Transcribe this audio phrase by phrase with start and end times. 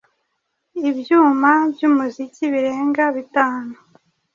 [0.89, 3.73] ibyuma by’umuziki birenga bitanu